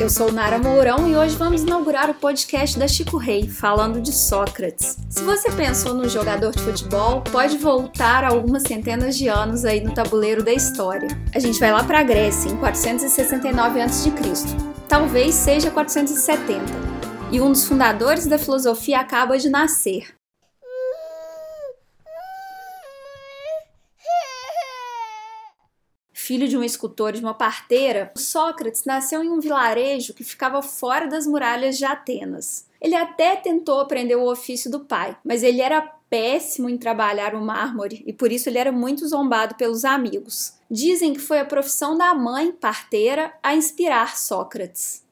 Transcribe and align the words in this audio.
Eu 0.00 0.08
sou 0.08 0.30
Nara 0.30 0.60
Mourão 0.60 1.08
e 1.08 1.16
hoje 1.16 1.34
vamos 1.34 1.62
inaugurar 1.62 2.08
o 2.08 2.14
podcast 2.14 2.78
da 2.78 2.86
Chico 2.86 3.16
Rei, 3.16 3.48
falando 3.48 4.00
de 4.00 4.12
Sócrates. 4.12 4.96
Se 5.10 5.24
você 5.24 5.50
pensou 5.50 5.92
no 5.92 6.08
jogador 6.08 6.52
de 6.52 6.62
futebol, 6.62 7.20
pode 7.22 7.58
voltar 7.58 8.22
algumas 8.22 8.62
centenas 8.62 9.18
de 9.18 9.26
anos 9.26 9.64
aí 9.64 9.80
no 9.80 9.92
tabuleiro 9.92 10.40
da 10.40 10.52
história. 10.52 11.08
A 11.34 11.40
gente 11.40 11.58
vai 11.58 11.72
lá 11.72 11.82
para 11.82 11.98
a 11.98 12.04
Grécia, 12.04 12.48
em 12.48 12.56
469 12.58 13.80
a.C. 13.80 14.12
Talvez 14.88 15.34
seja 15.34 15.68
470. 15.68 16.62
E 17.32 17.40
um 17.40 17.50
dos 17.50 17.64
fundadores 17.64 18.24
da 18.24 18.38
filosofia 18.38 19.00
acaba 19.00 19.36
de 19.36 19.48
nascer. 19.48 20.17
Filho 26.28 26.46
de 26.46 26.58
um 26.58 26.62
escultor 26.62 27.14
e 27.14 27.20
de 27.20 27.24
uma 27.24 27.32
parteira, 27.32 28.12
Sócrates 28.14 28.84
nasceu 28.84 29.24
em 29.24 29.30
um 29.30 29.40
vilarejo 29.40 30.12
que 30.12 30.22
ficava 30.22 30.60
fora 30.60 31.06
das 31.06 31.26
muralhas 31.26 31.78
de 31.78 31.86
Atenas. 31.86 32.68
Ele 32.82 32.94
até 32.94 33.34
tentou 33.34 33.80
aprender 33.80 34.14
o 34.14 34.30
ofício 34.30 34.70
do 34.70 34.80
pai, 34.80 35.16
mas 35.24 35.42
ele 35.42 35.62
era 35.62 35.80
péssimo 35.80 36.68
em 36.68 36.76
trabalhar 36.76 37.34
o 37.34 37.40
mármore 37.40 38.04
e 38.06 38.12
por 38.12 38.30
isso 38.30 38.46
ele 38.46 38.58
era 38.58 38.70
muito 38.70 39.08
zombado 39.08 39.54
pelos 39.54 39.86
amigos. 39.86 40.52
Dizem 40.70 41.14
que 41.14 41.18
foi 41.18 41.40
a 41.40 41.46
profissão 41.46 41.96
da 41.96 42.14
mãe, 42.14 42.52
parteira, 42.52 43.32
a 43.42 43.54
inspirar 43.54 44.14
Sócrates. 44.18 45.02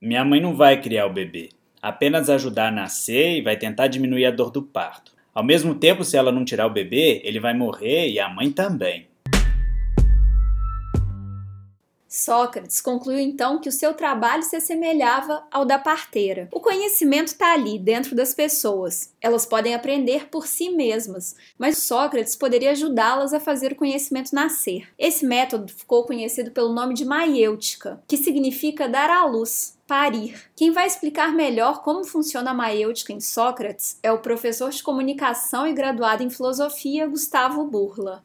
Minha 0.00 0.24
mãe 0.24 0.40
não 0.40 0.56
vai 0.56 0.80
criar 0.80 1.04
o 1.04 1.12
bebê, 1.12 1.50
apenas 1.82 2.30
ajudar 2.30 2.68
a 2.68 2.72
nascer 2.74 3.36
e 3.36 3.42
vai 3.42 3.58
tentar 3.58 3.88
diminuir 3.88 4.24
a 4.24 4.30
dor 4.30 4.50
do 4.50 4.62
parto. 4.62 5.11
Ao 5.34 5.42
mesmo 5.42 5.74
tempo, 5.74 6.04
se 6.04 6.16
ela 6.16 6.30
não 6.30 6.44
tirar 6.44 6.66
o 6.66 6.72
bebê, 6.72 7.20
ele 7.24 7.40
vai 7.40 7.54
morrer 7.54 8.08
e 8.08 8.20
a 8.20 8.28
mãe 8.28 8.50
também. 8.50 9.11
Sócrates 12.12 12.78
concluiu 12.82 13.18
então 13.18 13.58
que 13.58 13.70
o 13.70 13.72
seu 13.72 13.94
trabalho 13.94 14.42
se 14.42 14.54
assemelhava 14.54 15.42
ao 15.50 15.64
da 15.64 15.78
parteira. 15.78 16.46
O 16.52 16.60
conhecimento 16.60 17.28
está 17.28 17.54
ali, 17.54 17.78
dentro 17.78 18.14
das 18.14 18.34
pessoas. 18.34 19.14
Elas 19.18 19.46
podem 19.46 19.74
aprender 19.74 20.28
por 20.28 20.46
si 20.46 20.68
mesmas, 20.68 21.34
mas 21.56 21.78
Sócrates 21.78 22.36
poderia 22.36 22.72
ajudá-las 22.72 23.32
a 23.32 23.40
fazer 23.40 23.72
o 23.72 23.76
conhecimento 23.76 24.34
nascer. 24.34 24.86
Esse 24.98 25.24
método 25.24 25.72
ficou 25.72 26.04
conhecido 26.04 26.50
pelo 26.50 26.74
nome 26.74 26.92
de 26.92 27.06
maiêutica, 27.06 28.02
que 28.06 28.18
significa 28.18 28.86
dar 28.86 29.08
à 29.08 29.24
luz 29.24 29.78
parir. 29.86 30.50
Quem 30.54 30.70
vai 30.70 30.86
explicar 30.86 31.32
melhor 31.32 31.82
como 31.82 32.04
funciona 32.04 32.50
a 32.50 32.54
maiêutica 32.54 33.14
em 33.14 33.20
Sócrates 33.20 33.98
é 34.02 34.12
o 34.12 34.20
professor 34.20 34.70
de 34.70 34.82
comunicação 34.82 35.66
e 35.66 35.72
graduado 35.72 36.22
em 36.22 36.28
filosofia 36.28 37.06
Gustavo 37.06 37.64
Burla. 37.64 38.22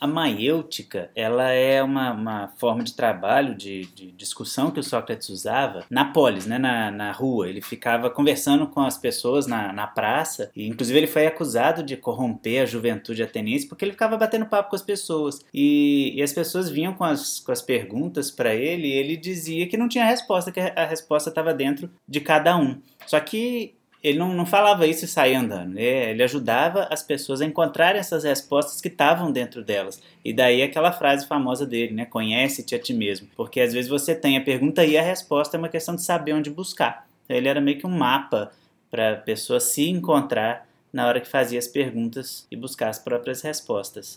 A 0.00 0.06
maiêutica, 0.06 1.10
ela 1.14 1.50
é 1.50 1.82
uma, 1.82 2.12
uma 2.12 2.48
forma 2.56 2.82
de 2.82 2.94
trabalho, 2.94 3.54
de, 3.54 3.84
de, 3.86 4.10
discussão 4.12 4.70
que 4.70 4.80
o 4.80 4.82
Sócrates 4.82 5.28
usava 5.28 5.84
na 5.90 6.06
polis, 6.06 6.46
né, 6.46 6.58
na, 6.58 6.90
na 6.90 7.12
rua. 7.12 7.48
Ele 7.48 7.60
ficava 7.60 8.08
conversando 8.08 8.66
com 8.66 8.80
as 8.80 8.96
pessoas 8.96 9.46
na, 9.46 9.72
na 9.72 9.86
praça, 9.86 10.50
e 10.56 10.66
inclusive 10.66 10.98
ele 10.98 11.06
foi 11.06 11.26
acusado 11.26 11.82
de 11.82 11.96
corromper 11.96 12.62
a 12.62 12.66
juventude 12.66 13.22
ateniense 13.22 13.68
porque 13.68 13.84
ele 13.84 13.92
ficava 13.92 14.16
batendo 14.16 14.46
papo 14.46 14.70
com 14.70 14.76
as 14.76 14.82
pessoas. 14.82 15.44
E, 15.52 16.14
e 16.16 16.22
as 16.22 16.32
pessoas 16.32 16.70
vinham 16.70 16.94
com 16.94 17.04
as, 17.04 17.40
com 17.40 17.52
as 17.52 17.60
perguntas 17.60 18.30
para 18.30 18.54
ele 18.54 18.88
e 18.88 18.92
ele 18.92 19.16
dizia 19.16 19.66
que 19.68 19.76
não 19.76 19.88
tinha 19.88 20.04
resposta, 20.04 20.50
que 20.50 20.60
a 20.60 20.86
resposta 20.86 21.28
estava 21.28 21.52
dentro 21.52 21.90
de 22.08 22.20
cada 22.20 22.56
um. 22.56 22.80
Só 23.06 23.18
que 23.20 23.74
ele 24.02 24.18
não, 24.18 24.32
não 24.32 24.46
falava 24.46 24.86
isso 24.86 25.04
e 25.04 25.08
saía 25.08 25.38
andando. 25.38 25.74
Né? 25.74 26.10
Ele 26.10 26.22
ajudava 26.22 26.88
as 26.90 27.02
pessoas 27.02 27.40
a 27.40 27.44
encontrarem 27.44 28.00
essas 28.00 28.24
respostas 28.24 28.80
que 28.80 28.88
estavam 28.88 29.30
dentro 29.30 29.62
delas. 29.62 30.02
E 30.24 30.32
daí 30.32 30.62
aquela 30.62 30.90
frase 30.90 31.26
famosa 31.26 31.66
dele, 31.66 31.92
né? 31.92 32.06
Conhece-te 32.06 32.74
a 32.74 32.78
ti 32.78 32.94
mesmo. 32.94 33.28
Porque 33.36 33.60
às 33.60 33.72
vezes 33.72 33.90
você 33.90 34.14
tem 34.14 34.36
a 34.36 34.40
pergunta 34.40 34.84
e 34.84 34.96
a 34.96 35.02
resposta 35.02 35.56
é 35.56 35.58
uma 35.58 35.68
questão 35.68 35.94
de 35.94 36.02
saber 36.02 36.32
onde 36.32 36.50
buscar. 36.50 37.06
Ele 37.28 37.48
era 37.48 37.60
meio 37.60 37.78
que 37.78 37.86
um 37.86 37.96
mapa 37.96 38.50
para 38.90 39.12
a 39.12 39.16
pessoa 39.16 39.60
se 39.60 39.88
encontrar 39.88 40.66
na 40.92 41.06
hora 41.06 41.20
que 41.20 41.28
fazia 41.28 41.58
as 41.58 41.68
perguntas 41.68 42.46
e 42.50 42.56
buscar 42.56 42.88
as 42.88 42.98
próprias 42.98 43.42
respostas. 43.42 44.16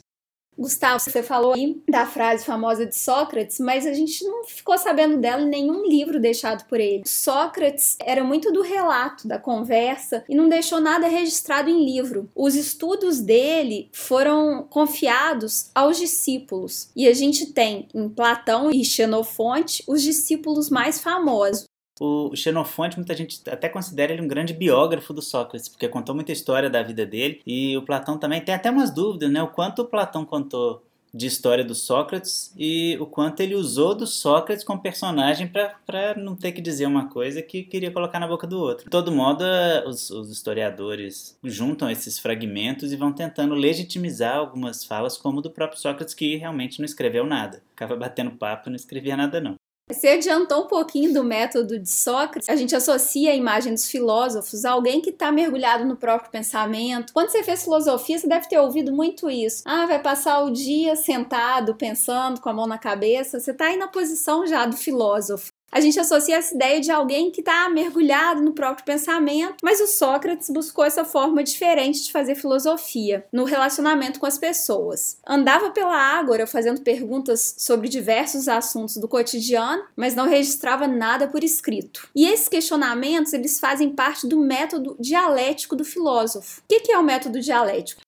Gustavo, 0.58 1.00
você 1.00 1.24
falou 1.24 1.54
aí 1.54 1.82
da 1.88 2.06
frase 2.06 2.46
famosa 2.46 2.86
de 2.86 2.96
Sócrates, 2.96 3.60
mas 3.60 3.86
a 3.86 3.94
gente 3.94 4.24
não 4.24 4.44
ficou 4.44 4.78
sabendo 4.78 5.18
dela 5.18 5.42
em 5.42 5.50
nenhum 5.50 5.86
livro 5.86 6.20
deixado 6.20 6.66
por 6.68 6.80
ele. 6.80 7.04
Sócrates 7.06 7.98
era 8.00 8.24
muito 8.24 8.52
do 8.52 8.62
relato, 8.62 9.28
da 9.28 9.40
conversa 9.40 10.24
e 10.30 10.36
não 10.36 10.48
deixou 10.48 10.80
nada 10.80 11.08
registrado 11.08 11.70
em 11.70 11.86
livro. 11.86 12.30
Os 12.36 12.56
estudos 12.56 13.20
dele 13.20 13.90
foram 13.92 14.66
confiados 14.70 15.70
aos 15.74 15.98
discípulos 15.98 16.90
e 16.96 17.08
a 17.08 17.14
gente 17.14 17.48
tem 17.48 17.88
em 17.94 18.10
Platão 18.10 18.72
e 18.72 18.84
Xenofonte 18.84 19.84
os 19.88 20.02
discípulos 20.02 20.70
mais 20.70 21.00
famosos. 21.00 21.73
O 22.00 22.36
Xenofonte, 22.36 22.98
muita 22.98 23.16
gente 23.16 23.42
até 23.50 23.70
considera 23.70 24.14
ele 24.14 24.22
um 24.22 24.28
grande 24.28 24.54
biógrafo 24.54 25.14
do 25.14 25.22
Sócrates, 25.22 25.70
porque 25.70 25.88
contou 25.88 26.16
muita 26.16 26.32
história 26.32 26.70
da 26.70 26.82
vida 26.82 27.06
dele. 27.06 27.42
E 27.46 27.78
o 27.78 27.84
Platão 27.84 28.18
também 28.18 28.42
tem 28.42 28.56
até 28.56 28.70
umas 28.70 28.92
dúvidas, 28.92 29.32
né? 29.32 29.42
O 29.44 29.48
quanto 29.48 29.84
o 29.84 29.86
Platão 29.86 30.26
contou 30.26 30.82
de 31.14 31.28
história 31.28 31.64
do 31.64 31.76
Sócrates 31.76 32.52
e 32.58 32.98
o 33.00 33.06
quanto 33.06 33.40
ele 33.42 33.54
usou 33.54 33.94
do 33.94 34.08
Sócrates 34.08 34.64
como 34.64 34.82
personagem 34.82 35.48
para 35.48 36.16
não 36.18 36.36
ter 36.36 36.52
que 36.54 36.62
dizer 36.62 36.88
uma 36.88 37.08
coisa 37.08 37.42
que 37.42 37.62
queria 37.62 37.92
colocar 37.92 38.20
na 38.20 38.28
boca 38.28 38.48
do 38.48 38.60
outro. 38.60 38.86
De 38.86 38.90
todo 38.90 39.12
modo, 39.12 39.44
os, 39.86 40.10
os, 40.10 40.32
historiadores 40.32 41.38
juntam 41.44 41.90
esses 41.90 42.18
fragmentos 42.18 42.92
e 42.92 42.98
vão 42.98 43.14
tentando 43.14 43.54
legitimizar 43.54 44.38
algumas 44.38 44.84
falas, 44.84 45.16
como 45.16 45.42
do 45.42 45.52
próprio 45.52 45.80
Sócrates, 45.80 46.16
que 46.16 46.36
realmente 46.36 46.80
não 46.80 46.86
escreveu 46.86 47.28
nada. 47.28 47.62
Ficava 47.70 47.96
batendo 47.96 48.32
papo 48.32 48.70
e 48.70 48.72
não 48.72 48.76
escrevia 48.76 49.16
nada, 49.16 49.40
não. 49.40 49.56
Você 49.90 50.08
adiantou 50.08 50.64
um 50.64 50.68
pouquinho 50.68 51.14
do 51.14 51.24
método 51.24 51.78
de 51.78 51.90
Sócrates. 51.90 52.48
A 52.48 52.56
gente 52.56 52.76
associa 52.76 53.32
a 53.32 53.36
imagem 53.36 53.74
dos 53.74 53.90
filósofos 53.90 54.64
a 54.64 54.72
alguém 54.72 55.02
que 55.02 55.10
está 55.10 55.32
mergulhado 55.32 55.84
no 55.84 55.98
próprio 55.98 56.32
pensamento. 56.32 57.12
Quando 57.14 57.30
você 57.30 57.44
fez 57.44 57.64
filosofia, 57.64 58.18
você 58.18 58.28
deve 58.28 58.48
ter 58.48 58.58
ouvido 58.60 58.94
muito 58.94 59.30
isso. 59.30 59.62
Ah, 59.66 59.86
vai 59.86 60.02
passar 60.02 60.42
o 60.44 60.52
dia 60.52 60.96
sentado, 60.96 61.76
pensando, 61.76 62.40
com 62.40 62.50
a 62.50 62.54
mão 62.54 62.66
na 62.66 62.78
cabeça. 62.78 63.40
Você 63.40 63.52
está 63.52 63.66
aí 63.66 63.78
na 63.78 63.88
posição 63.88 64.48
já 64.48 64.66
do 64.66 64.78
filósofo 64.78 65.53
a 65.74 65.80
gente 65.80 66.00
associa 66.00 66.36
essa 66.36 66.54
ideia 66.54 66.80
de 66.80 66.92
alguém 66.92 67.32
que 67.32 67.42
está 67.42 67.68
mergulhado 67.68 68.42
no 68.42 68.54
próprio 68.54 68.86
pensamento, 68.86 69.56
mas 69.64 69.82
o 69.82 69.88
Sócrates 69.88 70.52
buscou 70.52 70.86
essa 70.86 71.04
forma 71.04 71.44
diferente 71.44 72.04
de 72.04 72.12
fazer 72.12 72.36
filosofia 72.36 73.26
no 73.34 73.44
relacionamento 73.44 74.20
com 74.20 74.28
as 74.28 74.38
pessoas. 74.38 75.18
Andava 75.28 75.72
pela 75.72 75.98
ágora 75.98 76.46
fazendo 76.46 76.82
perguntas 76.82 77.56
sobre 77.58 77.90
diversos 77.90 78.48
assuntos 78.48 78.98
do 78.98 79.08
cotidiano, 79.08 79.84
mas 79.96 80.14
não 80.14 80.30
registrava 80.30 80.88
nada 80.88 81.28
por 81.28 81.44
escrito. 81.44 82.08
E 82.16 82.28
esses 82.28 82.48
questionamentos 82.48 83.34
eles 83.34 83.60
fazem 83.60 83.90
parte 83.90 84.28
do 84.28 84.40
método 84.40 84.96
dialético 85.00 85.76
do 85.76 85.84
filósofo. 85.84 86.62
O 86.62 86.68
que 86.68 86.92
é 86.92 87.00
o 87.00 87.04
método 87.04 87.40
dialético? 87.40 88.04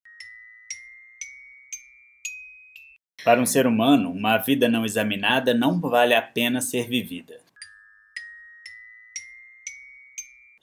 Para 3.24 3.42
um 3.42 3.46
ser 3.46 3.66
humano, 3.66 4.12
uma 4.12 4.38
vida 4.38 4.70
não 4.70 4.86
examinada 4.86 5.52
não 5.52 5.80
vale 5.80 6.14
a 6.14 6.22
pena 6.22 6.62
ser 6.62 6.88
vivida. 6.88 7.45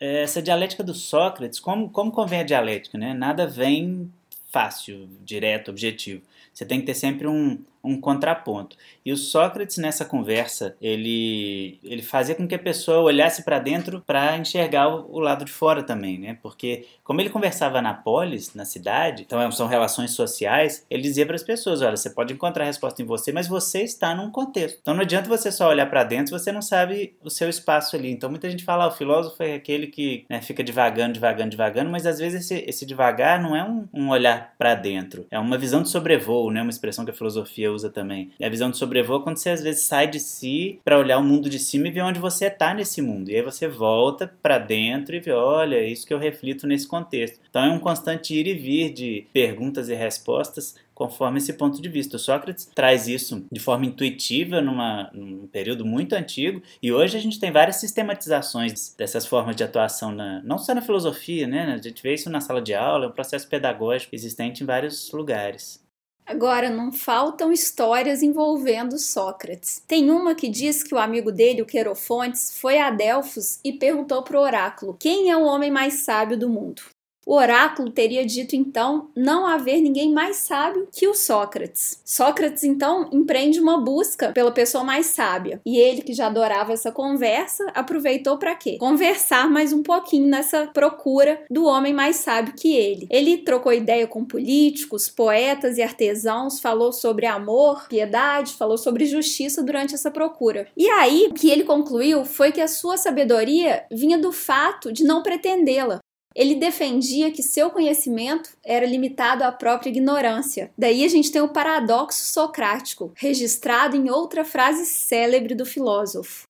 Essa 0.04 0.42
dialética 0.42 0.82
do 0.82 0.94
Sócrates, 0.94 1.60
como, 1.60 1.88
como 1.88 2.10
convém 2.10 2.40
a 2.40 2.44
dialética, 2.44 2.98
né? 2.98 3.14
Nada 3.14 3.46
vem 3.46 4.12
fácil, 4.50 5.08
direto, 5.24 5.70
objetivo. 5.70 6.22
Você 6.52 6.66
tem 6.66 6.80
que 6.80 6.86
ter 6.86 6.94
sempre 6.94 7.26
um, 7.26 7.62
um 7.84 8.00
contraponto. 8.00 8.76
E 9.04 9.12
o 9.12 9.16
Sócrates, 9.16 9.76
nessa 9.76 10.04
conversa, 10.04 10.76
ele, 10.80 11.80
ele 11.82 12.02
fazia 12.02 12.34
com 12.34 12.46
que 12.46 12.54
a 12.54 12.58
pessoa 12.58 13.00
olhasse 13.00 13.42
para 13.42 13.58
dentro 13.58 14.00
para 14.06 14.36
enxergar 14.38 14.88
o, 14.88 15.16
o, 15.16 15.18
lado 15.18 15.44
de 15.44 15.50
fora 15.50 15.82
também, 15.82 16.18
né? 16.18 16.38
Porque, 16.40 16.86
como 17.02 17.20
ele 17.20 17.30
conversava 17.30 17.82
na 17.82 17.92
polis, 17.92 18.54
na 18.54 18.64
cidade, 18.64 19.22
então 19.22 19.50
são 19.50 19.66
relações 19.66 20.12
sociais, 20.12 20.86
ele 20.88 21.02
dizia 21.02 21.26
para 21.26 21.34
as 21.34 21.42
pessoas: 21.42 21.82
olha, 21.82 21.96
você 21.96 22.10
pode 22.10 22.32
encontrar 22.32 22.62
a 22.64 22.66
resposta 22.66 23.02
em 23.02 23.06
você, 23.06 23.32
mas 23.32 23.48
você 23.48 23.82
está 23.82 24.14
num 24.14 24.30
contexto. 24.30 24.78
Então 24.80 24.94
não 24.94 25.02
adianta 25.02 25.28
você 25.28 25.50
só 25.50 25.68
olhar 25.68 25.86
para 25.90 26.04
dentro 26.04 26.28
se 26.28 26.44
você 26.44 26.52
não 26.52 26.62
sabe 26.62 27.16
o 27.22 27.30
seu 27.30 27.48
espaço 27.48 27.96
ali. 27.96 28.10
Então 28.10 28.30
muita 28.30 28.48
gente 28.48 28.64
fala: 28.64 28.84
ah, 28.84 28.88
o 28.88 28.92
filósofo 28.92 29.42
é 29.42 29.54
aquele 29.54 29.88
que 29.88 30.24
né, 30.30 30.40
fica 30.40 30.62
devagando, 30.62 31.14
devagando, 31.14 31.50
devagando, 31.50 31.90
mas 31.90 32.06
às 32.06 32.20
vezes 32.20 32.42
esse, 32.42 32.64
esse 32.68 32.86
devagar 32.86 33.42
não 33.42 33.56
é 33.56 33.64
um, 33.64 33.88
um 33.92 34.10
olhar 34.10 34.54
para 34.56 34.76
dentro, 34.76 35.26
é 35.30 35.38
uma 35.38 35.58
visão 35.58 35.82
de 35.82 35.88
sobrevoo, 35.88 36.52
né? 36.52 36.62
Uma 36.62 36.70
expressão 36.70 37.04
que 37.04 37.10
a 37.10 37.14
filosofia 37.14 37.71
usa 37.72 37.90
também. 37.90 38.30
A 38.42 38.48
visão 38.48 38.70
de 38.70 38.76
sobrevoo 38.76 39.20
é 39.20 39.22
quando 39.22 39.38
você 39.38 39.50
às 39.50 39.62
vezes 39.62 39.82
sai 39.82 40.06
de 40.06 40.20
si 40.20 40.80
para 40.84 40.98
olhar 40.98 41.18
o 41.18 41.24
mundo 41.24 41.48
de 41.48 41.58
cima 41.58 41.88
e 41.88 41.90
ver 41.90 42.02
onde 42.02 42.20
você 42.20 42.46
está 42.46 42.74
nesse 42.74 43.00
mundo. 43.02 43.30
E 43.30 43.36
aí 43.36 43.42
você 43.42 43.68
volta 43.68 44.32
para 44.42 44.58
dentro 44.58 45.14
e 45.14 45.20
vê, 45.20 45.32
olha, 45.32 45.76
é 45.76 45.88
isso 45.88 46.06
que 46.06 46.14
eu 46.14 46.18
reflito 46.18 46.66
nesse 46.66 46.86
contexto. 46.86 47.40
Então 47.48 47.64
é 47.64 47.70
um 47.70 47.78
constante 47.78 48.34
ir 48.34 48.46
e 48.46 48.54
vir 48.54 48.92
de 48.92 49.26
perguntas 49.32 49.88
e 49.88 49.94
respostas 49.94 50.74
conforme 50.94 51.38
esse 51.38 51.52
ponto 51.54 51.80
de 51.80 51.88
vista. 51.88 52.16
O 52.16 52.18
Sócrates 52.18 52.70
traz 52.74 53.08
isso 53.08 53.44
de 53.50 53.60
forma 53.60 53.86
intuitiva 53.86 54.60
numa, 54.60 55.10
num 55.12 55.46
período 55.46 55.84
muito 55.84 56.14
antigo 56.14 56.62
e 56.82 56.92
hoje 56.92 57.16
a 57.16 57.20
gente 57.20 57.40
tem 57.40 57.50
várias 57.50 57.76
sistematizações 57.76 58.94
dessas 58.96 59.26
formas 59.26 59.56
de 59.56 59.64
atuação, 59.64 60.12
na, 60.12 60.40
não 60.42 60.58
só 60.58 60.74
na 60.74 60.82
filosofia, 60.82 61.46
né? 61.46 61.72
a 61.72 61.78
gente 61.78 62.02
vê 62.02 62.14
isso 62.14 62.30
na 62.30 62.40
sala 62.40 62.62
de 62.62 62.74
aula, 62.74 63.06
é 63.06 63.08
um 63.08 63.12
processo 63.12 63.48
pedagógico 63.48 64.14
existente 64.14 64.62
em 64.62 64.66
vários 64.66 65.10
lugares. 65.12 65.82
Agora, 66.24 66.70
não 66.70 66.92
faltam 66.92 67.52
histórias 67.52 68.22
envolvendo 68.22 68.98
Sócrates. 68.98 69.82
Tem 69.86 70.10
uma 70.10 70.34
que 70.34 70.48
diz 70.48 70.82
que 70.82 70.94
o 70.94 70.98
amigo 70.98 71.32
dele, 71.32 71.62
o 71.62 71.66
Querofontes, 71.66 72.58
foi 72.58 72.78
a 72.78 72.90
Delfos 72.90 73.58
e 73.64 73.72
perguntou 73.72 74.22
para 74.22 74.38
o 74.38 74.42
oráculo: 74.42 74.96
quem 74.98 75.30
é 75.30 75.36
o 75.36 75.44
homem 75.44 75.70
mais 75.70 75.94
sábio 76.04 76.38
do 76.38 76.48
mundo? 76.48 76.82
O 77.24 77.34
oráculo 77.34 77.90
teria 77.90 78.26
dito 78.26 78.56
então 78.56 79.08
não 79.16 79.46
haver 79.46 79.80
ninguém 79.80 80.12
mais 80.12 80.38
sábio 80.38 80.88
que 80.92 81.06
o 81.06 81.14
Sócrates. 81.14 82.00
Sócrates 82.04 82.64
então 82.64 83.08
empreende 83.12 83.60
uma 83.60 83.78
busca 83.78 84.32
pela 84.32 84.50
pessoa 84.50 84.82
mais 84.82 85.06
sábia. 85.06 85.60
E 85.64 85.78
ele, 85.78 86.02
que 86.02 86.14
já 86.14 86.26
adorava 86.26 86.72
essa 86.72 86.90
conversa, 86.90 87.64
aproveitou 87.74 88.38
para 88.38 88.56
quê? 88.56 88.76
Conversar 88.78 89.48
mais 89.48 89.72
um 89.72 89.82
pouquinho 89.82 90.26
nessa 90.26 90.66
procura 90.66 91.40
do 91.48 91.64
homem 91.64 91.94
mais 91.94 92.16
sábio 92.16 92.54
que 92.56 92.74
ele. 92.74 93.06
Ele 93.08 93.38
trocou 93.38 93.72
ideia 93.72 94.06
com 94.06 94.24
políticos, 94.24 95.08
poetas 95.08 95.78
e 95.78 95.82
artesãos, 95.82 96.58
falou 96.58 96.92
sobre 96.92 97.26
amor, 97.26 97.86
piedade, 97.88 98.54
falou 98.54 98.76
sobre 98.76 99.06
justiça 99.06 99.62
durante 99.62 99.94
essa 99.94 100.10
procura. 100.10 100.66
E 100.76 100.88
aí, 100.88 101.28
o 101.30 101.34
que 101.34 101.50
ele 101.50 101.62
concluiu 101.62 102.24
foi 102.24 102.50
que 102.50 102.60
a 102.60 102.68
sua 102.68 102.96
sabedoria 102.96 103.84
vinha 103.90 104.18
do 104.18 104.32
fato 104.32 104.92
de 104.92 105.04
não 105.04 105.22
pretendê-la, 105.22 106.00
ele 106.34 106.54
defendia 106.54 107.30
que 107.30 107.42
seu 107.42 107.70
conhecimento 107.70 108.50
era 108.64 108.86
limitado 108.86 109.44
à 109.44 109.52
própria 109.52 109.90
ignorância. 109.90 110.70
Daí 110.76 111.04
a 111.04 111.08
gente 111.08 111.30
tem 111.30 111.42
o 111.42 111.52
paradoxo 111.52 112.24
socrático, 112.32 113.12
registrado 113.16 113.96
em 113.96 114.10
outra 114.10 114.44
frase 114.44 114.86
célebre 114.86 115.54
do 115.54 115.64
filósofo. 115.64 116.44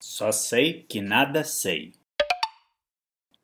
Só 0.00 0.32
sei 0.32 0.84
que 0.88 1.00
nada 1.00 1.44
sei. 1.44 1.92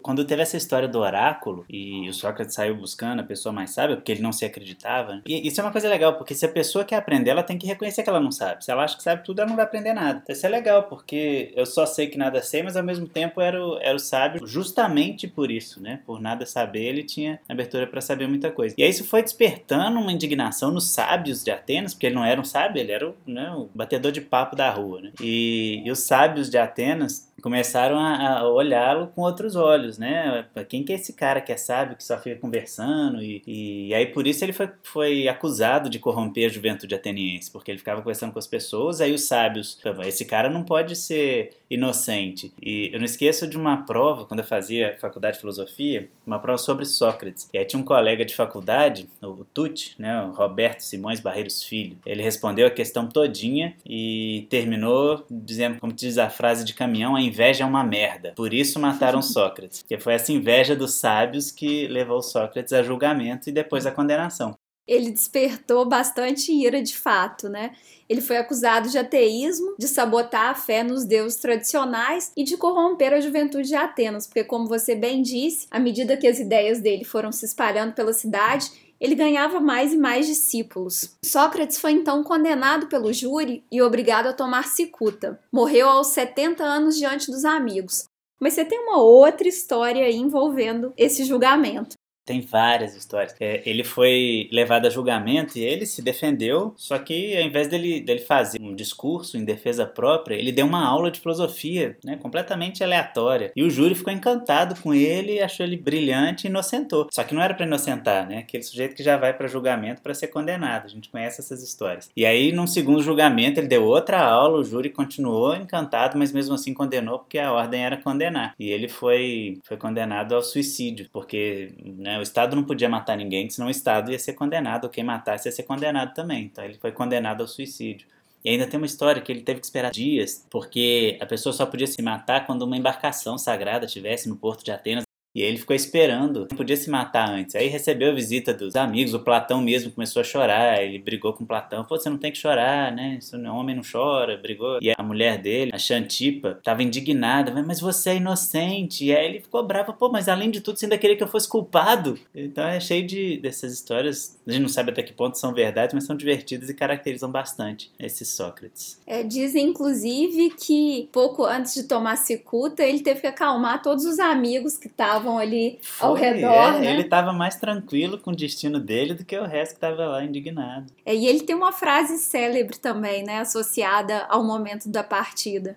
Quando 0.04 0.22
teve 0.22 0.42
essa 0.42 0.58
história 0.58 0.86
do 0.86 0.98
oráculo 0.98 1.64
e 1.66 2.06
o 2.06 2.12
Sócrates 2.12 2.54
saiu 2.54 2.76
buscando 2.76 3.20
a 3.20 3.24
pessoa 3.24 3.54
mais 3.54 3.70
sábia, 3.70 3.96
porque 3.96 4.12
ele 4.12 4.20
não 4.20 4.32
se 4.32 4.44
acreditava. 4.44 5.22
E 5.26 5.48
isso 5.48 5.58
é 5.58 5.64
uma 5.64 5.72
coisa 5.72 5.88
legal, 5.88 6.18
porque 6.18 6.34
se 6.34 6.44
a 6.44 6.48
pessoa 6.48 6.84
quer 6.84 6.96
aprender, 6.96 7.30
ela 7.30 7.42
tem 7.42 7.56
que 7.56 7.66
reconhecer 7.66 8.02
que 8.02 8.10
ela 8.10 8.20
não 8.20 8.30
sabe. 8.30 8.62
Se 8.62 8.70
ela 8.70 8.84
acha 8.84 8.98
que 8.98 9.02
sabe 9.02 9.24
tudo, 9.24 9.38
ela 9.38 9.48
não 9.48 9.56
vai 9.56 9.64
aprender 9.64 9.94
nada. 9.94 10.20
Então, 10.22 10.34
isso 10.34 10.44
é 10.44 10.48
legal, 10.50 10.82
porque 10.82 11.54
eu 11.56 11.64
só 11.64 11.86
sei 11.86 12.08
que 12.08 12.18
nada 12.18 12.42
sei, 12.42 12.62
mas 12.62 12.76
ao 12.76 12.84
mesmo 12.84 13.08
tempo 13.08 13.40
era 13.40 13.66
o, 13.66 13.78
era 13.80 13.96
o 13.96 13.98
sábio 13.98 14.46
justamente 14.46 15.26
por 15.26 15.50
isso, 15.50 15.82
né? 15.82 16.00
Por 16.04 16.20
nada 16.20 16.44
saber, 16.44 16.84
ele 16.84 17.02
tinha 17.02 17.40
abertura 17.48 17.86
para 17.86 18.02
saber 18.02 18.28
muita 18.28 18.50
coisa. 18.50 18.74
E 18.76 18.82
aí 18.82 18.90
isso 18.90 19.04
foi 19.04 19.22
despertando 19.22 19.98
uma 19.98 20.12
indignação 20.12 20.70
nos 20.70 20.90
sábios 20.90 21.42
de 21.42 21.50
Atenas, 21.50 21.94
porque 21.94 22.08
ele 22.08 22.14
não 22.14 22.26
era 22.26 22.38
um 22.38 22.44
sábio, 22.44 22.78
ele 22.78 22.92
era 22.92 23.08
o, 23.08 23.14
né, 23.26 23.50
o 23.56 23.70
batedor 23.74 24.12
de 24.12 24.20
papo 24.20 24.54
da 24.54 24.68
rua, 24.68 25.00
né? 25.00 25.12
E, 25.18 25.80
e 25.82 25.90
os 25.90 26.00
sábios 26.00 26.50
de 26.50 26.58
Atenas 26.58 27.32
começaram 27.44 27.98
a, 27.98 28.38
a 28.38 28.48
olhá-lo 28.48 29.08
com 29.08 29.20
outros 29.20 29.54
olhos, 29.54 29.98
né? 29.98 30.46
Quem 30.66 30.82
que 30.82 30.94
é 30.94 30.96
esse 30.96 31.12
cara 31.12 31.42
que 31.42 31.52
é 31.52 31.58
sábio, 31.58 31.94
que 31.94 32.02
só 32.02 32.16
fica 32.16 32.40
conversando? 32.40 33.22
E, 33.22 33.42
e, 33.46 33.88
e 33.88 33.94
aí 33.94 34.06
por 34.06 34.26
isso 34.26 34.42
ele 34.42 34.54
foi, 34.54 34.70
foi 34.82 35.28
acusado 35.28 35.90
de 35.90 35.98
corromper 35.98 36.46
a 36.46 36.48
juventude 36.48 36.94
ateniense, 36.94 37.52
porque 37.52 37.70
ele 37.70 37.76
ficava 37.76 38.00
conversando 38.00 38.32
com 38.32 38.38
as 38.38 38.46
pessoas, 38.46 39.02
aí 39.02 39.12
os 39.12 39.24
sábios, 39.24 39.78
esse 40.06 40.24
cara 40.24 40.48
não 40.48 40.62
pode 40.62 40.96
ser 40.96 41.50
inocente. 41.68 42.50
E 42.62 42.88
eu 42.90 42.98
não 42.98 43.04
esqueço 43.04 43.46
de 43.46 43.58
uma 43.58 43.84
prova, 43.84 44.24
quando 44.24 44.40
eu 44.40 44.46
fazia 44.46 44.96
faculdade 44.98 45.34
de 45.34 45.40
filosofia, 45.40 46.08
uma 46.26 46.38
prova 46.38 46.56
sobre 46.56 46.86
Sócrates. 46.86 47.50
E 47.52 47.58
aí 47.58 47.66
tinha 47.66 47.80
um 47.80 47.84
colega 47.84 48.24
de 48.24 48.34
faculdade, 48.34 49.06
o 49.20 49.44
Tuti, 49.44 49.94
né, 49.98 50.22
o 50.22 50.30
Roberto 50.30 50.80
Simões 50.80 51.20
Barreiros 51.20 51.62
Filho. 51.62 51.98
Ele 52.06 52.22
respondeu 52.22 52.66
a 52.66 52.70
questão 52.70 53.06
todinha 53.06 53.74
e 53.84 54.46
terminou 54.48 55.26
dizendo, 55.30 55.78
como 55.78 55.92
diz 55.92 56.16
a 56.16 56.30
frase 56.30 56.64
de 56.64 56.72
caminhão, 56.72 57.16
a 57.16 57.20
inveja 57.34 57.64
é 57.64 57.66
uma 57.66 57.82
merda. 57.82 58.32
Por 58.36 58.54
isso 58.54 58.78
mataram 58.78 59.20
Sócrates. 59.22 59.82
Que 59.82 59.98
foi 59.98 60.14
essa 60.14 60.32
inveja 60.32 60.76
dos 60.76 60.94
sábios 60.94 61.50
que 61.50 61.88
levou 61.88 62.22
Sócrates 62.22 62.72
a 62.72 62.82
julgamento 62.82 63.50
e 63.50 63.52
depois 63.52 63.84
a 63.84 63.90
condenação. 63.90 64.56
Ele 64.86 65.10
despertou 65.10 65.88
bastante 65.88 66.52
ira 66.52 66.82
de 66.82 66.94
fato, 66.94 67.48
né? 67.48 67.72
Ele 68.06 68.20
foi 68.20 68.36
acusado 68.36 68.90
de 68.90 68.98
ateísmo, 68.98 69.74
de 69.78 69.88
sabotar 69.88 70.50
a 70.50 70.54
fé 70.54 70.82
nos 70.82 71.06
deuses 71.06 71.40
tradicionais 71.40 72.30
e 72.36 72.44
de 72.44 72.58
corromper 72.58 73.14
a 73.14 73.20
juventude 73.20 73.66
de 73.66 73.74
Atenas, 73.74 74.26
porque, 74.26 74.44
como 74.44 74.68
você 74.68 74.94
bem 74.94 75.22
disse, 75.22 75.66
à 75.70 75.80
medida 75.80 76.18
que 76.18 76.26
as 76.26 76.38
ideias 76.38 76.80
dele 76.80 77.02
foram 77.02 77.32
se 77.32 77.46
espalhando 77.46 77.94
pela 77.94 78.12
cidade, 78.12 78.70
ele 79.04 79.14
ganhava 79.14 79.60
mais 79.60 79.92
e 79.92 79.98
mais 79.98 80.26
discípulos. 80.26 81.14
Sócrates 81.22 81.76
foi 81.76 81.92
então 81.92 82.24
condenado 82.24 82.86
pelo 82.86 83.12
júri 83.12 83.62
e 83.70 83.82
obrigado 83.82 84.28
a 84.28 84.32
tomar 84.32 84.64
cicuta. 84.64 85.38
Morreu 85.52 85.90
aos 85.90 86.06
70 86.06 86.64
anos 86.64 86.96
diante 86.96 87.30
dos 87.30 87.44
amigos. 87.44 88.04
Mas 88.40 88.54
você 88.54 88.64
tem 88.64 88.78
uma 88.78 89.02
outra 89.02 89.46
história 89.46 90.10
envolvendo 90.10 90.94
esse 90.96 91.22
julgamento. 91.22 91.96
Tem 92.24 92.40
várias 92.40 92.96
histórias. 92.96 93.34
É, 93.40 93.62
ele 93.66 93.84
foi 93.84 94.48
levado 94.50 94.86
a 94.86 94.90
julgamento 94.90 95.58
e 95.58 95.64
ele 95.64 95.86
se 95.86 96.02
defendeu, 96.02 96.72
só 96.76 96.98
que 96.98 97.36
ao 97.36 97.42
invés 97.42 97.68
dele, 97.68 98.00
dele 98.00 98.20
fazer 98.20 98.60
um 98.60 98.74
discurso 98.74 99.36
em 99.36 99.44
defesa 99.44 99.86
própria, 99.86 100.36
ele 100.36 100.52
deu 100.52 100.66
uma 100.66 100.86
aula 100.86 101.10
de 101.10 101.20
filosofia, 101.20 101.96
né, 102.04 102.16
completamente 102.16 102.82
aleatória. 102.82 103.52
E 103.54 103.62
o 103.62 103.70
júri 103.70 103.94
ficou 103.94 104.12
encantado 104.12 104.80
com 104.80 104.94
ele, 104.94 105.40
achou 105.40 105.64
ele 105.64 105.76
brilhante 105.76 106.46
e 106.46 106.50
inocentou. 106.50 107.08
Só 107.12 107.22
que 107.24 107.34
não 107.34 107.42
era 107.42 107.54
para 107.54 107.66
inocentar, 107.66 108.26
né? 108.26 108.38
Aquele 108.38 108.62
sujeito 108.62 108.94
que 108.94 109.02
já 109.02 109.16
vai 109.16 109.34
para 109.34 109.48
julgamento 109.48 110.02
para 110.02 110.14
ser 110.14 110.28
condenado. 110.28 110.86
A 110.86 110.88
gente 110.88 111.08
conhece 111.08 111.40
essas 111.40 111.62
histórias. 111.62 112.10
E 112.16 112.24
aí, 112.24 112.52
num 112.52 112.66
segundo 112.66 113.02
julgamento, 113.02 113.60
ele 113.60 113.68
deu 113.68 113.84
outra 113.84 114.20
aula, 114.20 114.58
o 114.58 114.64
júri 114.64 114.90
continuou 114.90 115.54
encantado, 115.54 116.18
mas 116.18 116.32
mesmo 116.32 116.54
assim 116.54 116.72
condenou 116.72 117.18
porque 117.18 117.38
a 117.38 117.52
ordem 117.52 117.84
era 117.84 117.96
condenar. 117.96 118.54
E 118.58 118.70
ele 118.70 118.88
foi, 118.88 119.58
foi 119.64 119.76
condenado 119.76 120.34
ao 120.34 120.42
suicídio, 120.42 121.08
porque 121.12 121.72
né, 121.84 122.13
o 122.18 122.22
Estado 122.22 122.56
não 122.56 122.64
podia 122.64 122.88
matar 122.88 123.16
ninguém, 123.16 123.48
senão 123.48 123.68
o 123.68 123.70
Estado 123.70 124.10
ia 124.10 124.18
ser 124.18 124.34
condenado, 124.34 124.88
quem 124.88 125.04
matasse 125.04 125.48
ia 125.48 125.52
ser 125.52 125.62
condenado 125.64 126.14
também. 126.14 126.44
Então 126.44 126.64
ele 126.64 126.74
foi 126.74 126.92
condenado 126.92 127.40
ao 127.40 127.48
suicídio. 127.48 128.06
E 128.44 128.50
ainda 128.50 128.66
tem 128.66 128.76
uma 128.76 128.86
história 128.86 129.22
que 129.22 129.32
ele 129.32 129.40
teve 129.40 129.60
que 129.60 129.66
esperar 129.66 129.90
dias, 129.90 130.46
porque 130.50 131.16
a 131.20 131.24
pessoa 131.24 131.52
só 131.52 131.64
podia 131.64 131.86
se 131.86 132.02
matar 132.02 132.46
quando 132.46 132.62
uma 132.62 132.76
embarcação 132.76 133.38
sagrada 133.38 133.86
estivesse 133.86 134.28
no 134.28 134.36
porto 134.36 134.62
de 134.62 134.70
Atenas. 134.70 135.03
E 135.34 135.42
ele 135.42 135.58
ficou 135.58 135.74
esperando, 135.74 136.46
não 136.50 136.56
podia 136.56 136.76
se 136.76 136.88
matar 136.88 137.28
antes. 137.28 137.54
Aí 137.56 137.66
recebeu 137.66 138.12
a 138.12 138.14
visita 138.14 138.54
dos 138.54 138.76
amigos, 138.76 139.14
o 139.14 139.20
Platão 139.20 139.60
mesmo 139.60 139.90
começou 139.90 140.20
a 140.20 140.24
chorar, 140.24 140.82
ele 140.82 140.98
brigou 140.98 141.32
com 141.32 141.44
o 141.44 141.46
Platão, 141.46 141.84
falou, 141.84 142.00
você 142.00 142.08
não 142.08 142.18
tem 142.18 142.30
que 142.30 142.38
chorar, 142.38 142.92
né, 142.92 143.18
Isso, 143.18 143.36
homem 143.48 143.74
não 143.74 143.82
chora, 143.82 144.36
brigou. 144.36 144.78
E 144.80 144.92
a 144.96 145.02
mulher 145.02 145.38
dele, 145.38 145.70
a 145.74 145.78
Xantipa, 145.78 146.56
estava 146.58 146.82
indignada, 146.82 147.50
mas 147.62 147.80
você 147.80 148.10
é 148.10 148.16
inocente. 148.16 149.06
E 149.06 149.14
aí 149.14 149.26
ele 149.26 149.40
ficou 149.40 149.66
bravo, 149.66 149.92
pô, 149.92 150.08
mas 150.08 150.28
além 150.28 150.50
de 150.50 150.60
tudo 150.60 150.78
você 150.78 150.86
ainda 150.86 150.98
queria 150.98 151.16
que 151.16 151.22
eu 151.22 151.28
fosse 151.28 151.48
culpado. 151.48 152.18
Então 152.34 152.64
é 152.64 152.78
cheio 152.78 153.06
de, 153.06 153.38
dessas 153.38 153.72
histórias, 153.72 154.38
a 154.46 154.52
gente 154.52 154.62
não 154.62 154.68
sabe 154.68 154.90
até 154.90 155.02
que 155.02 155.12
ponto 155.12 155.36
são 155.36 155.52
verdades, 155.52 155.94
mas 155.94 156.04
são 156.04 156.16
divertidas 156.16 156.68
e 156.68 156.74
caracterizam 156.74 157.30
bastante 157.30 157.90
esse 157.98 158.24
Sócrates. 158.24 159.00
É, 159.06 159.22
dizem 159.22 159.66
inclusive 159.66 160.50
que 160.50 161.08
pouco 161.12 161.44
antes 161.44 161.74
de 161.74 161.84
tomar 161.84 162.16
cicuta, 162.16 162.82
ele 162.82 163.00
teve 163.00 163.20
que 163.20 163.26
acalmar 163.26 163.82
todos 163.82 164.04
os 164.04 164.18
amigos 164.18 164.78
que 164.78 164.86
estavam 164.86 165.23
estavam 165.24 165.38
ali 165.38 165.78
Foi, 165.80 166.08
ao 166.08 166.14
redor. 166.14 166.76
É, 166.76 166.80
né? 166.80 166.90
Ele 166.92 167.02
estava 167.02 167.32
mais 167.32 167.56
tranquilo 167.56 168.18
com 168.18 168.30
o 168.30 168.36
destino 168.36 168.78
dele 168.78 169.14
do 169.14 169.24
que 169.24 169.36
o 169.36 169.46
resto 169.46 169.72
que 169.72 169.78
estava 169.78 170.06
lá 170.06 170.22
indignado. 170.22 170.92
É, 171.04 171.14
e 171.14 171.26
ele 171.26 171.40
tem 171.40 171.56
uma 171.56 171.72
frase 171.72 172.18
célebre 172.18 172.78
também, 172.78 173.24
né, 173.24 173.40
associada 173.40 174.26
ao 174.28 174.44
momento 174.44 174.88
da 174.88 175.02
partida. 175.02 175.76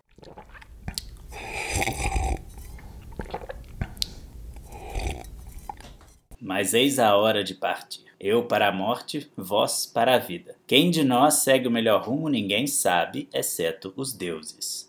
Mas 6.39 6.74
eis 6.74 7.00
a 7.00 7.16
hora 7.16 7.44
de 7.44 7.56
partir. 7.56 8.06
Eu 8.20 8.44
para 8.44 8.70
a 8.70 8.72
morte, 8.72 9.32
vós 9.38 9.86
para 9.86 10.16
a 10.16 10.18
vida. 10.18 10.56
Quem 10.66 10.89
de 10.89 11.04
nós 11.04 11.36
segue 11.36 11.68
o 11.68 11.72
melhor 11.72 12.04
rumo, 12.04 12.30
ninguém 12.30 12.66
sabe, 12.66 13.30
exceto 13.32 13.94
os 13.96 14.12
deuses. 14.12 14.87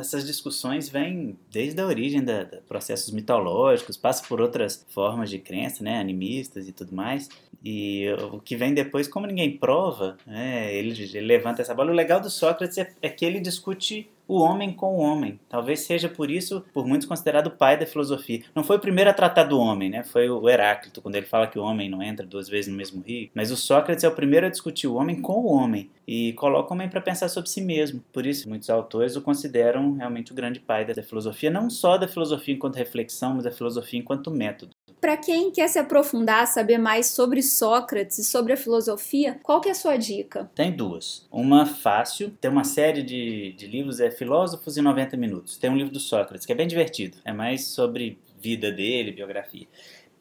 Essas 0.00 0.26
discussões 0.26 0.88
vêm 0.88 1.38
desde 1.50 1.80
a 1.80 1.86
origem 1.86 2.22
da, 2.22 2.44
da, 2.44 2.58
processos 2.58 3.12
mitológicos, 3.12 3.96
passa 3.96 4.26
por 4.26 4.40
outras 4.40 4.84
formas 4.88 5.30
de 5.30 5.38
crença, 5.38 5.82
né, 5.82 5.98
animistas 5.98 6.68
e 6.68 6.72
tudo 6.72 6.94
mais. 6.94 7.28
E 7.64 8.06
o 8.32 8.38
que 8.38 8.56
vem 8.56 8.72
depois, 8.72 9.08
como 9.08 9.26
ninguém 9.26 9.56
prova, 9.56 10.16
né, 10.26 10.74
ele, 10.74 11.02
ele 11.02 11.26
levanta 11.26 11.62
essa 11.62 11.74
bola. 11.74 11.90
O 11.90 11.94
legal 11.94 12.20
do 12.20 12.30
Sócrates 12.30 12.78
é, 12.78 12.92
é 13.02 13.08
que 13.08 13.24
ele 13.24 13.40
discute 13.40 14.08
o 14.28 14.40
homem 14.40 14.72
com 14.72 14.96
o 14.96 14.98
homem. 14.98 15.38
Talvez 15.48 15.80
seja 15.80 16.08
por 16.08 16.30
isso, 16.30 16.64
por 16.72 16.86
muitos, 16.86 17.06
considerado 17.06 17.48
o 17.48 17.50
pai 17.50 17.78
da 17.78 17.86
filosofia. 17.86 18.42
Não 18.54 18.64
foi 18.64 18.76
o 18.76 18.80
primeiro 18.80 19.10
a 19.10 19.14
tratar 19.14 19.44
do 19.44 19.58
homem, 19.58 19.90
né? 19.90 20.02
Foi 20.04 20.28
o 20.28 20.48
Heráclito, 20.48 21.00
quando 21.00 21.16
ele 21.16 21.26
fala 21.26 21.46
que 21.46 21.58
o 21.58 21.62
homem 21.62 21.88
não 21.88 22.02
entra 22.02 22.26
duas 22.26 22.48
vezes 22.48 22.70
no 22.70 22.76
mesmo 22.76 23.02
rio. 23.02 23.30
Mas 23.34 23.50
o 23.50 23.56
Sócrates 23.56 24.04
é 24.04 24.08
o 24.08 24.14
primeiro 24.14 24.46
a 24.46 24.50
discutir 24.50 24.86
o 24.86 24.94
homem 24.94 25.20
com 25.20 25.34
o 25.34 25.52
homem 25.52 25.90
e 26.06 26.32
coloca 26.34 26.72
o 26.72 26.74
homem 26.74 26.88
para 26.88 27.00
pensar 27.00 27.28
sobre 27.28 27.50
si 27.50 27.60
mesmo. 27.60 28.02
Por 28.12 28.26
isso, 28.26 28.48
muitos 28.48 28.70
autores 28.70 29.16
o 29.16 29.22
consideram 29.22 29.94
realmente 29.94 30.32
o 30.32 30.34
grande 30.34 30.60
pai 30.60 30.84
da 30.84 31.02
filosofia, 31.02 31.50
não 31.50 31.68
só 31.70 31.96
da 31.96 32.08
filosofia 32.08 32.54
enquanto 32.54 32.76
reflexão, 32.76 33.34
mas 33.34 33.44
da 33.44 33.50
filosofia 33.50 33.98
enquanto 33.98 34.30
método. 34.30 34.70
Para 35.06 35.16
quem 35.16 35.52
quer 35.52 35.68
se 35.68 35.78
aprofundar, 35.78 36.48
saber 36.48 36.78
mais 36.78 37.06
sobre 37.06 37.40
Sócrates 37.40 38.18
e 38.18 38.24
sobre 38.24 38.54
a 38.54 38.56
filosofia, 38.56 39.38
qual 39.40 39.60
que 39.60 39.68
é 39.68 39.70
a 39.70 39.74
sua 39.76 39.96
dica? 39.96 40.50
Tem 40.52 40.72
duas. 40.72 41.24
Uma 41.30 41.64
fácil, 41.64 42.36
tem 42.40 42.50
uma 42.50 42.64
série 42.64 43.04
de, 43.04 43.52
de 43.52 43.68
livros, 43.68 44.00
é 44.00 44.10
Filósofos 44.10 44.76
em 44.76 44.82
90 44.82 45.16
Minutos. 45.16 45.56
Tem 45.58 45.70
um 45.70 45.76
livro 45.76 45.92
do 45.92 46.00
Sócrates, 46.00 46.44
que 46.44 46.50
é 46.50 46.56
bem 46.56 46.66
divertido. 46.66 47.18
É 47.24 47.32
mais 47.32 47.66
sobre 47.66 48.18
vida 48.40 48.72
dele, 48.72 49.12
biografia. 49.12 49.68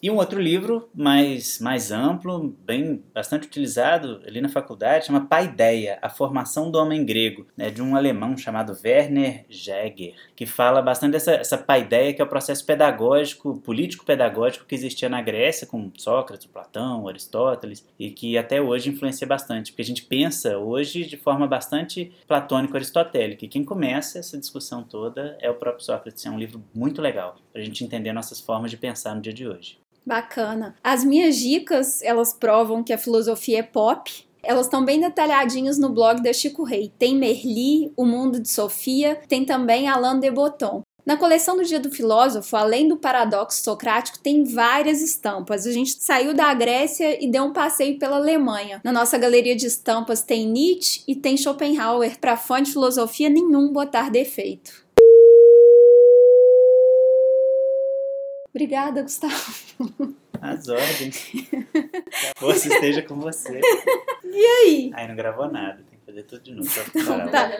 E 0.05 0.11
um 0.11 0.17
outro 0.17 0.39
livro 0.39 0.87
mais, 0.93 1.57
mais 1.57 1.91
amplo, 1.91 2.55
bem 2.63 3.03
bastante 3.11 3.47
utilizado 3.47 4.21
ali 4.27 4.39
na 4.39 4.47
faculdade, 4.47 5.07
chama 5.07 5.25
Paideia, 5.25 5.97
a 5.99 6.09
formação 6.09 6.69
do 6.69 6.77
homem 6.77 7.03
grego, 7.03 7.47
né, 7.57 7.71
de 7.71 7.81
um 7.81 7.95
alemão 7.95 8.37
chamado 8.37 8.77
Werner 8.85 9.45
Jäger, 9.49 10.13
que 10.35 10.45
fala 10.45 10.79
bastante 10.79 11.13
dessa 11.13 11.31
essa 11.31 11.57
paideia 11.57 12.13
que 12.13 12.21
é 12.21 12.23
o 12.23 12.27
processo 12.27 12.63
pedagógico, 12.63 13.59
político-pedagógico 13.61 14.67
que 14.67 14.75
existia 14.75 15.09
na 15.09 15.23
Grécia 15.23 15.65
com 15.65 15.91
Sócrates, 15.97 16.45
Platão, 16.45 17.07
Aristóteles, 17.07 17.83
e 17.97 18.11
que 18.11 18.37
até 18.37 18.61
hoje 18.61 18.91
influencia 18.91 19.25
bastante, 19.25 19.71
porque 19.71 19.81
a 19.81 19.85
gente 19.85 20.03
pensa 20.03 20.55
hoje 20.55 21.03
de 21.03 21.17
forma 21.17 21.47
bastante 21.47 22.11
platônico-aristotélica, 22.27 23.43
e 23.43 23.49
quem 23.49 23.65
começa 23.65 24.19
essa 24.19 24.37
discussão 24.37 24.83
toda 24.83 25.35
é 25.41 25.49
o 25.49 25.55
próprio 25.55 25.83
Sócrates, 25.83 26.23
é 26.27 26.29
um 26.29 26.37
livro 26.37 26.63
muito 26.75 27.01
legal 27.01 27.37
para 27.51 27.59
a 27.59 27.65
gente 27.65 27.83
entender 27.83 28.13
nossas 28.13 28.39
formas 28.39 28.69
de 28.69 28.77
pensar 28.77 29.15
no 29.15 29.21
dia 29.21 29.33
de 29.33 29.47
hoje. 29.47 29.83
Bacana. 30.05 30.75
As 30.83 31.03
minhas 31.03 31.35
dicas, 31.37 32.01
elas 32.01 32.33
provam 32.33 32.83
que 32.83 32.93
a 32.93 32.97
filosofia 32.97 33.59
é 33.59 33.63
pop. 33.63 34.25
Elas 34.43 34.67
estão 34.67 34.85
bem 34.85 34.99
detalhadinhas 34.99 35.79
no 35.79 35.89
blog 35.89 36.21
da 36.21 36.31
Chico 36.31 36.63
Rei. 36.63 36.91
Tem 36.99 37.15
Merli, 37.15 37.91
O 37.97 38.05
Mundo 38.05 38.39
de 38.39 38.49
Sofia, 38.49 39.19
tem 39.27 39.43
também 39.43 39.87
Alain 39.87 40.19
de 40.19 40.29
Botton. 40.29 40.83
Na 41.05 41.17
coleção 41.17 41.55
do 41.55 41.63
Dia 41.63 41.79
do 41.79 41.91
Filósofo, 41.91 42.55
além 42.55 42.87
do 42.87 42.97
paradoxo 42.97 43.61
socrático, 43.61 44.17
tem 44.17 44.43
várias 44.43 45.03
estampas. 45.03 45.67
A 45.67 45.71
gente 45.71 46.01
saiu 46.01 46.33
da 46.33 46.51
Grécia 46.51 47.23
e 47.23 47.29
deu 47.29 47.43
um 47.43 47.53
passeio 47.53 47.99
pela 47.99 48.15
Alemanha. 48.15 48.81
Na 48.83 48.91
nossa 48.91 49.15
galeria 49.15 49.55
de 49.55 49.67
estampas 49.67 50.23
tem 50.23 50.47
Nietzsche 50.47 51.03
e 51.07 51.15
tem 51.15 51.37
Schopenhauer, 51.37 52.19
para 52.19 52.35
fã 52.35 52.61
de 52.61 52.71
filosofia 52.71 53.29
nenhum 53.29 53.71
botar 53.71 54.09
defeito. 54.09 54.84
Obrigada, 58.55 59.01
Gustavo. 59.01 60.15
As 60.41 60.69
ordens. 60.69 61.17
Que 62.15 62.27
a 62.27 62.33
força 62.37 62.69
esteja 62.69 63.01
com 63.01 63.15
você. 63.15 63.59
E 64.23 64.45
aí? 64.45 64.91
Aí 64.93 65.07
não 65.09 65.15
gravou 65.15 65.51
nada, 65.51 65.83
tem 65.89 65.99
que 65.99 66.05
fazer 66.05 66.23
tudo 66.23 66.41
de 66.41 66.53
novo. 66.53 66.69
Então, 66.95 67.29
tá. 67.29 67.51